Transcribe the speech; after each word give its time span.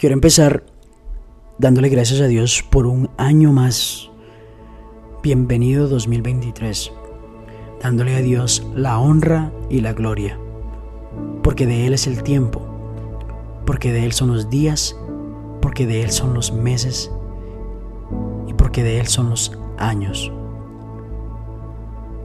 Quiero 0.00 0.14
empezar 0.14 0.64
dándole 1.58 1.90
gracias 1.90 2.22
a 2.22 2.26
Dios 2.26 2.64
por 2.70 2.86
un 2.86 3.10
año 3.18 3.52
más. 3.52 4.10
Bienvenido 5.22 5.88
2023. 5.88 6.90
Dándole 7.82 8.16
a 8.16 8.22
Dios 8.22 8.66
la 8.74 8.98
honra 8.98 9.52
y 9.68 9.82
la 9.82 9.92
gloria. 9.92 10.38
Porque 11.42 11.66
de 11.66 11.86
Él 11.86 11.92
es 11.92 12.06
el 12.06 12.22
tiempo. 12.22 12.62
Porque 13.66 13.92
de 13.92 14.06
Él 14.06 14.12
son 14.12 14.32
los 14.32 14.48
días. 14.48 14.96
Porque 15.60 15.86
de 15.86 16.02
Él 16.02 16.10
son 16.10 16.32
los 16.32 16.50
meses. 16.50 17.10
Y 18.48 18.54
porque 18.54 18.82
de 18.82 19.00
Él 19.00 19.06
son 19.06 19.28
los 19.28 19.52
años. 19.76 20.32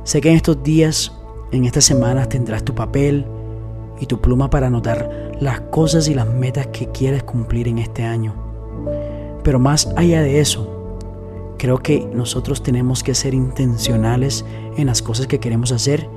Sé 0.06 0.22
que 0.22 0.30
en 0.30 0.38
estos 0.38 0.64
días, 0.64 1.12
en 1.52 1.66
estas 1.66 1.84
semanas 1.84 2.30
tendrás 2.30 2.64
tu 2.64 2.74
papel 2.74 3.26
y 4.00 4.06
tu 4.08 4.20
pluma 4.20 4.50
para 4.50 4.68
anotar 4.68 5.32
las 5.40 5.62
cosas 5.62 6.08
y 6.08 6.14
las 6.14 6.28
metas 6.28 6.68
que 6.68 6.92
quieres 6.92 7.24
cumplir 7.24 7.68
en 7.68 7.80
este 7.80 8.04
año. 8.04 8.34
Pero 9.44 9.60
más 9.60 9.88
allá 9.96 10.22
de 10.22 10.40
eso, 10.40 11.08
creo 11.58 11.80
que 11.80 12.08
nosotros 12.14 12.64
tenemos 12.64 13.04
que 13.04 13.16
ser 13.16 13.34
intencionales 13.34 14.46
en 14.78 14.88
las 14.88 15.02
cosas 15.02 15.28
que 15.28 15.40
queremos 15.40 15.72
hacer 15.72 16.10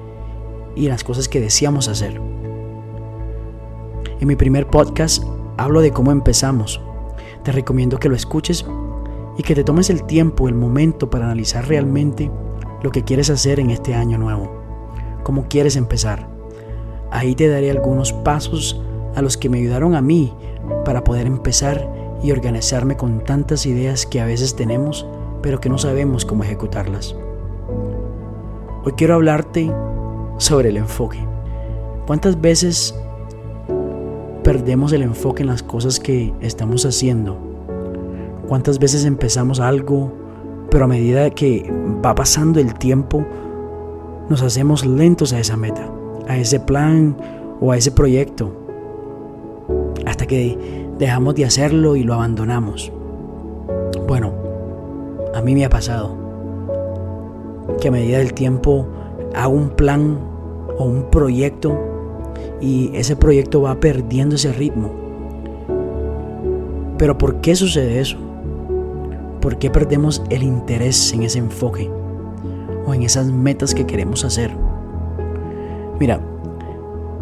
y 0.74 0.86
en 0.86 0.90
las 0.90 1.04
cosas 1.04 1.28
que 1.28 1.40
deseamos 1.40 1.88
hacer. 1.88 2.20
En 4.20 4.26
mi 4.26 4.36
primer 4.36 4.66
podcast 4.66 5.22
hablo 5.56 5.80
de 5.80 5.92
cómo 5.92 6.10
empezamos. 6.10 6.80
Te 7.44 7.52
recomiendo 7.52 7.98
que 7.98 8.08
lo 8.08 8.16
escuches 8.16 8.64
y 9.36 9.42
que 9.42 9.54
te 9.54 9.64
tomes 9.64 9.90
el 9.90 10.04
tiempo, 10.04 10.48
el 10.48 10.54
momento 10.54 11.10
para 11.10 11.26
analizar 11.26 11.68
realmente 11.68 12.30
lo 12.82 12.90
que 12.90 13.04
quieres 13.04 13.30
hacer 13.30 13.60
en 13.60 13.70
este 13.70 13.94
año 13.94 14.18
nuevo. 14.18 14.50
Cómo 15.22 15.46
quieres 15.48 15.76
empezar. 15.76 16.37
Ahí 17.10 17.34
te 17.34 17.48
daré 17.48 17.70
algunos 17.70 18.12
pasos 18.12 18.80
a 19.14 19.22
los 19.22 19.36
que 19.36 19.48
me 19.48 19.58
ayudaron 19.58 19.94
a 19.94 20.02
mí 20.02 20.32
para 20.84 21.04
poder 21.04 21.26
empezar 21.26 21.88
y 22.22 22.32
organizarme 22.32 22.96
con 22.96 23.24
tantas 23.24 23.66
ideas 23.66 24.06
que 24.06 24.20
a 24.20 24.26
veces 24.26 24.56
tenemos, 24.56 25.06
pero 25.42 25.60
que 25.60 25.68
no 25.68 25.78
sabemos 25.78 26.24
cómo 26.24 26.44
ejecutarlas. 26.44 27.14
Hoy 28.84 28.92
quiero 28.96 29.14
hablarte 29.14 29.72
sobre 30.38 30.70
el 30.70 30.76
enfoque. 30.76 31.18
¿Cuántas 32.06 32.40
veces 32.40 32.94
perdemos 34.42 34.92
el 34.92 35.02
enfoque 35.02 35.42
en 35.42 35.48
las 35.48 35.62
cosas 35.62 36.00
que 36.00 36.32
estamos 36.40 36.84
haciendo? 36.86 37.38
¿Cuántas 38.48 38.78
veces 38.78 39.04
empezamos 39.04 39.60
algo, 39.60 40.12
pero 40.70 40.84
a 40.84 40.88
medida 40.88 41.30
que 41.30 41.70
va 42.04 42.14
pasando 42.14 42.60
el 42.60 42.74
tiempo, 42.74 43.26
nos 44.28 44.42
hacemos 44.42 44.86
lentos 44.86 45.32
a 45.32 45.38
esa 45.38 45.56
meta, 45.56 45.90
a 46.28 46.36
ese 46.36 46.60
plan 46.60 47.16
o 47.60 47.72
a 47.72 47.76
ese 47.76 47.90
proyecto? 47.90 48.68
hasta 50.08 50.26
que 50.26 50.58
dejamos 50.98 51.34
de 51.34 51.44
hacerlo 51.44 51.94
y 51.94 52.02
lo 52.02 52.14
abandonamos. 52.14 52.90
Bueno, 54.06 54.32
a 55.34 55.42
mí 55.42 55.54
me 55.54 55.64
ha 55.64 55.70
pasado 55.70 56.16
que 57.80 57.88
a 57.88 57.90
medida 57.90 58.18
del 58.18 58.32
tiempo 58.32 58.86
hago 59.34 59.52
un 59.52 59.70
plan 59.70 60.18
o 60.78 60.84
un 60.84 61.10
proyecto 61.10 61.78
y 62.60 62.90
ese 62.94 63.16
proyecto 63.16 63.62
va 63.62 63.78
perdiendo 63.78 64.36
ese 64.36 64.52
ritmo. 64.52 64.90
Pero 66.96 67.18
¿por 67.18 67.40
qué 67.40 67.54
sucede 67.54 68.00
eso? 68.00 68.16
¿Por 69.40 69.58
qué 69.58 69.70
perdemos 69.70 70.22
el 70.30 70.42
interés 70.42 71.12
en 71.12 71.22
ese 71.22 71.38
enfoque 71.38 71.90
o 72.86 72.94
en 72.94 73.02
esas 73.02 73.30
metas 73.30 73.74
que 73.74 73.86
queremos 73.86 74.24
hacer? 74.24 74.67
Mira, 75.98 76.20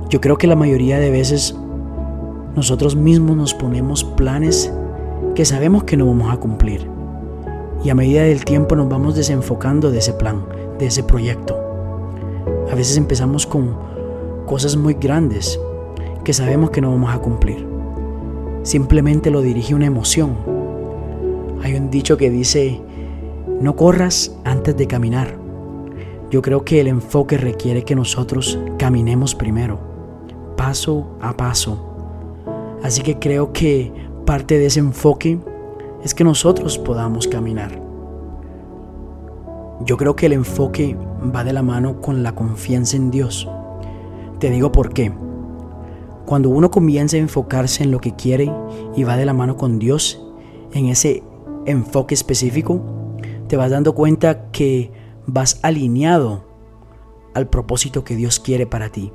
yo 0.08 0.20
creo 0.20 0.36
que 0.36 0.46
la 0.46 0.56
mayoría 0.56 0.98
de 0.98 1.10
veces 1.10 1.56
nosotros 2.54 2.94
mismos 2.94 3.36
nos 3.36 3.54
ponemos 3.54 4.04
planes 4.04 4.72
que 5.34 5.44
sabemos 5.44 5.84
que 5.84 5.96
no 5.96 6.06
vamos 6.06 6.32
a 6.32 6.38
cumplir. 6.38 6.88
Y 7.84 7.90
a 7.90 7.94
medida 7.94 8.22
del 8.22 8.44
tiempo 8.44 8.76
nos 8.76 8.88
vamos 8.88 9.14
desenfocando 9.14 9.90
de 9.90 9.98
ese 9.98 10.12
plan, 10.12 10.44
de 10.78 10.86
ese 10.86 11.02
proyecto. 11.02 11.58
A 12.70 12.74
veces 12.74 12.96
empezamos 12.96 13.46
con 13.46 13.76
cosas 14.46 14.76
muy 14.76 14.94
grandes 14.94 15.60
que 16.24 16.32
sabemos 16.32 16.70
que 16.70 16.80
no 16.80 16.90
vamos 16.90 17.14
a 17.14 17.18
cumplir. 17.18 17.66
Simplemente 18.62 19.30
lo 19.30 19.42
dirige 19.42 19.74
una 19.74 19.86
emoción. 19.86 20.36
Hay 21.62 21.74
un 21.74 21.90
dicho 21.90 22.16
que 22.16 22.30
dice, 22.30 22.80
no 23.60 23.76
corras 23.76 24.36
antes 24.44 24.76
de 24.76 24.86
caminar. 24.86 25.45
Yo 26.30 26.42
creo 26.42 26.64
que 26.64 26.80
el 26.80 26.88
enfoque 26.88 27.38
requiere 27.38 27.84
que 27.84 27.94
nosotros 27.94 28.58
caminemos 28.78 29.34
primero, 29.34 29.78
paso 30.56 31.16
a 31.20 31.36
paso, 31.36 31.96
Así 32.82 33.02
que 33.02 33.18
creo 33.18 33.52
que 33.52 33.92
parte 34.26 34.58
de 34.58 34.66
ese 34.66 34.80
enfoque 34.80 35.40
es 36.04 36.14
que 36.14 36.24
nosotros 36.24 36.78
podamos 36.78 37.26
caminar. 37.26 37.82
Yo 39.84 39.96
creo 39.96 40.14
que 40.14 40.26
el 40.26 40.32
enfoque 40.32 40.96
va 41.34 41.44
de 41.44 41.52
la 41.52 41.62
mano 41.62 42.00
con 42.00 42.22
la 42.22 42.34
confianza 42.34 42.96
en 42.96 43.10
Dios. 43.10 43.48
Te 44.38 44.50
digo 44.50 44.72
por 44.72 44.92
qué. 44.92 45.12
Cuando 46.26 46.48
uno 46.48 46.70
comienza 46.70 47.16
a 47.16 47.20
enfocarse 47.20 47.82
en 47.82 47.90
lo 47.90 48.00
que 48.00 48.14
quiere 48.14 48.52
y 48.94 49.04
va 49.04 49.16
de 49.16 49.26
la 49.26 49.32
mano 49.32 49.56
con 49.56 49.78
Dios, 49.78 50.22
en 50.72 50.86
ese 50.86 51.22
enfoque 51.66 52.14
específico, 52.14 52.80
te 53.48 53.56
vas 53.56 53.70
dando 53.70 53.94
cuenta 53.94 54.50
que 54.50 54.92
vas 55.26 55.60
alineado 55.62 56.44
al 57.34 57.48
propósito 57.48 58.04
que 58.04 58.16
Dios 58.16 58.40
quiere 58.40 58.66
para 58.66 58.90
ti. 58.90 59.12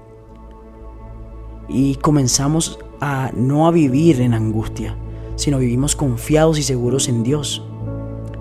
Y 1.67 1.95
comenzamos 1.95 2.79
a 2.99 3.31
no 3.35 3.67
a 3.67 3.71
vivir 3.71 4.21
en 4.21 4.33
angustia, 4.33 4.95
sino 5.35 5.57
vivimos 5.57 5.95
confiados 5.95 6.59
y 6.59 6.63
seguros 6.63 7.07
en 7.07 7.23
Dios. 7.23 7.65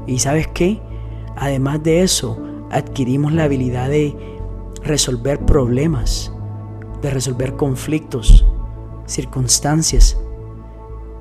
Y 0.06 0.18
sabes 0.18 0.48
qué? 0.48 0.80
Además 1.36 1.82
de 1.82 2.02
eso, 2.02 2.38
adquirimos 2.70 3.32
la 3.32 3.44
habilidad 3.44 3.88
de 3.88 4.14
resolver 4.82 5.44
problemas, 5.46 6.32
de 7.00 7.10
resolver 7.10 7.56
conflictos, 7.56 8.44
circunstancias, 9.06 10.18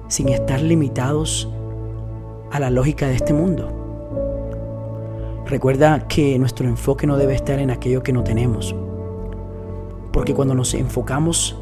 sin 0.07 0.29
estar 0.29 0.61
limitados 0.61 1.47
a 2.51 2.59
la 2.59 2.69
lógica 2.69 3.07
de 3.07 3.15
este 3.15 3.33
mundo. 3.33 3.78
Recuerda 5.49 6.07
que 6.07 6.37
nuestro 6.37 6.67
enfoque 6.67 7.07
no 7.07 7.17
debe 7.17 7.33
estar 7.33 7.57
en 7.57 7.71
aquello 7.71 8.03
que 8.03 8.13
no 8.13 8.23
tenemos, 8.23 8.75
porque 10.13 10.35
cuando 10.35 10.53
nos 10.53 10.75
enfocamos 10.75 11.57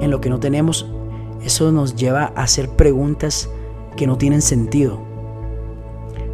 en 0.00 0.10
lo 0.10 0.20
que 0.20 0.28
no 0.28 0.40
tenemos, 0.40 0.90
eso 1.44 1.70
nos 1.70 1.94
lleva 1.94 2.32
a 2.34 2.42
hacer 2.42 2.70
preguntas 2.70 3.48
que 3.96 4.08
no 4.08 4.18
tienen 4.18 4.42
sentido. 4.42 4.98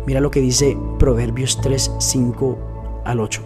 Mira 0.07 0.21
lo 0.21 0.31
que 0.31 0.41
dice 0.41 0.79
Proverbios 0.99 1.61
3, 1.61 1.97
5 1.99 3.03
al 3.05 3.21
8. 3.21 3.43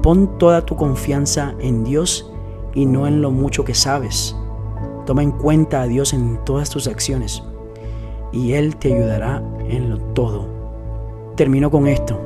Pon 0.00 0.38
toda 0.38 0.64
tu 0.64 0.76
confianza 0.76 1.56
en 1.58 1.82
Dios 1.82 2.32
y 2.74 2.86
no 2.86 3.08
en 3.08 3.22
lo 3.22 3.32
mucho 3.32 3.64
que 3.64 3.74
sabes. 3.74 4.36
Toma 5.04 5.24
en 5.24 5.32
cuenta 5.32 5.82
a 5.82 5.88
Dios 5.88 6.12
en 6.12 6.38
todas 6.44 6.70
tus 6.70 6.86
acciones 6.86 7.42
y 8.30 8.52
Él 8.52 8.76
te 8.76 8.94
ayudará 8.94 9.42
en 9.68 9.90
lo 9.90 9.98
todo. 9.98 10.53
Termino 11.36 11.68
con 11.68 11.88
esto. 11.88 12.20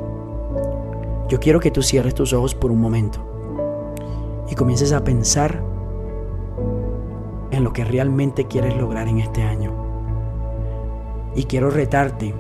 Yo 1.31 1.41
quiero 1.41 1.61
que 1.61 1.71
tú 1.71 1.83
cierres 1.83 2.15
tus 2.15 2.35
ojos 2.35 2.55
por 2.55 2.71
un 2.71 2.79
momento 2.79 3.19
y 4.51 4.55
comiences 4.55 4.93
a 4.93 5.03
pensar 5.03 5.63
en 7.51 7.65
lo 7.65 7.73
que 7.73 7.85
realmente 7.85 8.45
quieres 8.45 8.77
lograr 8.77 9.09
en 9.09 9.21
este 9.21 9.43
año. 9.43 9.73
Y 11.35 11.45
quiero 11.45 11.71
retarte 11.71 12.35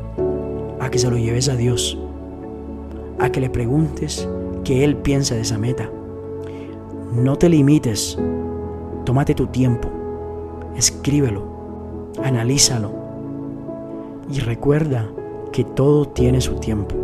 a 0.79 0.91
que 0.91 0.99
se 0.99 1.11
lo 1.11 1.17
lleves 1.17 1.49
a 1.49 1.57
Dios, 1.57 1.99
a 3.19 3.31
que 3.31 3.41
le 3.41 3.49
preguntes 3.49 4.29
qué 4.63 4.85
Él 4.85 4.97
piensa 4.97 5.35
de 5.35 5.43
esa 5.43 5.57
meta. 5.57 5.91
No 7.15 7.37
te 7.37 7.49
limites, 7.49 8.19
tómate 9.07 9.35
tu 9.35 9.47
tiempo, 9.47 9.89
escríbelo, 10.77 12.11
analízalo 12.23 12.93
y 14.31 14.41
recuerda 14.41 15.09
que 15.53 15.65
todo 15.65 16.07
tiene 16.07 16.41
su 16.41 16.55
tiempo, 16.55 16.95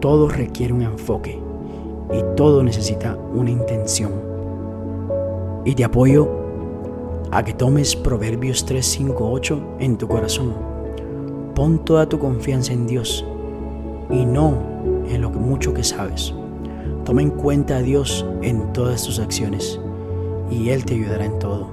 todo 0.00 0.28
requiere 0.28 0.72
un 0.72 0.82
enfoque 0.82 1.38
y 2.12 2.36
todo 2.36 2.62
necesita 2.62 3.16
una 3.34 3.50
intención. 3.50 4.12
Y 5.64 5.74
te 5.74 5.84
apoyo 5.84 6.28
a 7.30 7.44
que 7.44 7.52
tomes 7.52 7.94
Proverbios 7.94 8.64
3, 8.64 8.84
5, 8.84 9.30
8 9.30 9.60
en 9.78 9.96
tu 9.96 10.08
corazón. 10.08 10.54
Pon 11.54 11.84
toda 11.84 12.08
tu 12.08 12.18
confianza 12.18 12.72
en 12.72 12.86
Dios 12.86 13.24
y 14.10 14.24
no 14.24 14.54
en 15.08 15.20
lo 15.20 15.30
mucho 15.30 15.72
que 15.74 15.84
sabes. 15.84 16.34
Toma 17.04 17.22
en 17.22 17.30
cuenta 17.30 17.76
a 17.76 17.82
Dios 17.82 18.26
en 18.42 18.72
todas 18.72 19.04
tus 19.04 19.18
acciones 19.18 19.80
y 20.50 20.70
Él 20.70 20.84
te 20.84 20.94
ayudará 20.94 21.24
en 21.24 21.38
todo. 21.38 21.68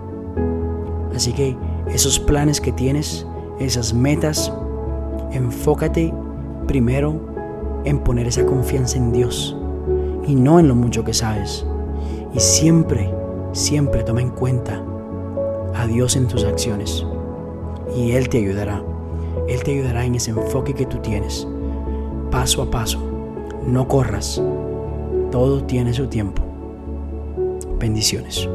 Así 1.16 1.34
que 1.34 1.56
esos 1.88 2.20
planes 2.20 2.62
que 2.62 2.72
tienes, 2.72 3.26
esas 3.60 3.94
metas, 3.94 4.54
enfócate 5.32 6.14
primero 6.68 7.20
en 7.86 8.00
poner 8.00 8.28
esa 8.28 8.46
confianza 8.46 8.98
en 8.98 9.12
Dios 9.12 9.56
y 10.26 10.36
no 10.36 10.60
en 10.60 10.68
lo 10.68 10.76
mucho 10.76 11.04
que 11.04 11.14
sabes. 11.14 11.66
Y 12.34 12.40
siempre, 12.40 13.14
siempre 13.54 14.04
toma 14.04 14.22
en 14.22 14.30
cuenta 14.30 14.84
a 15.76 15.88
Dios 15.88 16.16
en 16.16 16.28
tus 16.28 16.44
acciones. 16.44 17.06
y 17.96 18.12
Él 18.12 18.28
te 18.28 18.40
ayudará. 18.40 18.84
Él 19.48 19.64
te 19.64 19.72
ayudará 19.72 20.04
en 20.04 20.16
ese 20.16 20.32
enfoque 20.32 20.74
que 20.74 20.86
tú 20.86 20.98
tienes, 20.98 21.48
paso 22.30 22.62
a 22.62 22.70
paso. 22.70 23.00
No 23.66 23.88
corras, 23.88 24.42
todo 25.32 25.64
tiene 25.64 25.94
su 25.94 26.08
tiempo. 26.08 26.42
Bendiciones. 27.80 28.50